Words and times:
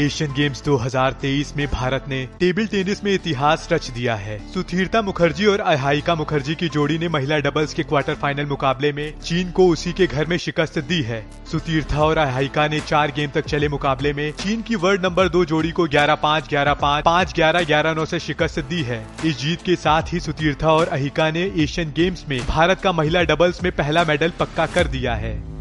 Asian 0.00 0.32
games 0.32 0.62
2023 0.62 1.56
में 1.56 1.66
भारत 1.66 2.04
ने 2.08 2.28
table 2.40 2.66
tennis 2.66 3.04
में 3.04 3.14
इतिहास 3.14 3.68
रच 3.72 3.90
दिया 3.90 4.14
है। 4.14 4.52
सुधीरता 4.52 5.02
मुखर्जी 5.02 5.46
और 5.46 5.60
अहायिका 5.60 6.14
मुखर्जी 6.14 6.54
की 6.54 6.68
जोड़ी 6.68 6.98
ने 6.98 7.08
महिला 7.08 7.38
डबल्स 7.38 7.74
के 7.74 7.82
क्वार्टर 7.82 8.14
फाइनल 8.14 8.46
मुकाबले 8.46 8.92
में 8.92 9.20
चीन 9.20 9.50
को 9.50 9.68
उसी 9.68 9.92
के 9.92 10.06
घर 10.06 10.26
में 10.26 10.36
शिकस्त 10.36 10.78
दी 10.78 11.02
है। 11.02 11.26
सुतीर्था 11.52 12.04
और 12.04 12.18
अहायिका 12.18 12.68
ने 12.68 12.80
चार 12.80 13.10
गेम 13.10 13.30
तक 13.30 13.44
चले 13.44 13.68
मुकाबले 13.68 14.12
में 14.12 14.32
चीन 14.32 14.62
की 14.62 14.74
वर्ल्ड 14.74 15.06
नंबर 15.06 15.28
दो 15.28 15.44
जोड़ी 15.44 15.70
को 15.70 15.86
ग्यारह 15.86 16.14
पाँच 16.14 16.48
ग्यारह 16.48 16.74
पाँच 16.74 17.04
पाँच 17.04 17.34
ग्यारह 17.34 17.64
ग्यारह 17.64 17.94
नौ 17.94 18.02
ऐसी 18.02 18.18
शिकस्त 18.18 18.60
दी 18.60 18.82
है। 18.82 19.06
इस 19.24 19.38
जीत 19.38 19.62
के 19.62 19.76
साथ 19.76 20.02
ही 20.12 20.20
सुतीर्था 20.20 20.72
और 20.72 20.88
अहिका 20.88 21.30
ने 21.30 21.52
एशियन 21.56 21.92
गेम्स 21.96 22.24
में 22.28 22.40
भारत 22.46 22.80
का 22.80 22.92
महिला 22.92 23.22
डबल्स 23.22 23.62
में 23.62 23.72
पहला 23.72 24.04
मेडल 24.04 24.32
पक्का 24.40 24.66
कर 24.66 24.86
दिया 24.86 25.14
है। 25.14 25.55